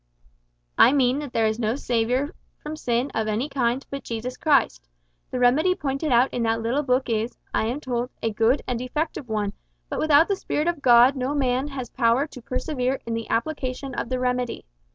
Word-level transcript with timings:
"I 0.79 0.93
mean 0.93 1.19
that 1.19 1.31
there 1.31 1.45
is 1.45 1.59
no 1.59 1.75
Saviour 1.75 2.33
from 2.57 2.75
sin 2.75 3.11
of 3.13 3.27
any 3.27 3.47
kind 3.47 3.85
but 3.91 4.03
Jesus 4.03 4.35
Christ. 4.35 4.89
The 5.29 5.37
remedy 5.37 5.75
pointed 5.75 6.11
out 6.11 6.33
in 6.33 6.41
that 6.41 6.59
little 6.63 6.81
book 6.81 7.07
is, 7.07 7.37
I 7.53 7.67
am 7.67 7.79
told, 7.79 8.09
a 8.23 8.31
good 8.33 8.63
and 8.65 8.81
effective 8.81 9.29
one, 9.29 9.53
but 9.89 9.99
without 9.99 10.27
the 10.27 10.35
Spirit 10.35 10.67
of 10.67 10.81
God 10.81 11.15
no 11.15 11.35
man 11.35 11.67
has 11.67 11.91
power 11.91 12.25
to 12.25 12.41
persevere 12.41 12.99
in 13.05 13.13
the 13.13 13.29
application 13.29 13.93
of 13.93 14.09
the 14.09 14.17
remedy. 14.19 14.65